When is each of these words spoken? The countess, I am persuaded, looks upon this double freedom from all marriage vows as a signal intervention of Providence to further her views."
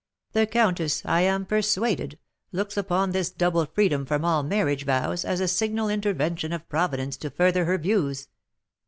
The 0.31 0.47
countess, 0.47 1.03
I 1.05 1.21
am 1.21 1.45
persuaded, 1.45 2.17
looks 2.51 2.75
upon 2.75 3.11
this 3.11 3.29
double 3.29 3.67
freedom 3.67 4.03
from 4.07 4.25
all 4.25 4.41
marriage 4.41 4.83
vows 4.83 5.23
as 5.23 5.39
a 5.39 5.47
signal 5.47 5.89
intervention 5.89 6.51
of 6.53 6.67
Providence 6.67 7.15
to 7.17 7.29
further 7.29 7.65
her 7.65 7.77
views." 7.77 8.27